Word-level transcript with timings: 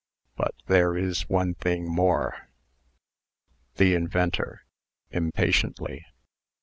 But 0.35 0.55
there 0.65 0.97
is 0.97 1.29
one 1.29 1.53
thing 1.53 1.87
more!" 1.87 2.49
THE 3.75 3.93
INVENTOR 3.93 4.63
(impatiently). 5.11 6.03